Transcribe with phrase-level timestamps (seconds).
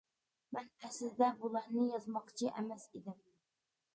[0.55, 3.23] مەن ئەسلىدە بۇلارنى يازماقچى ئەمەس ئىدىم.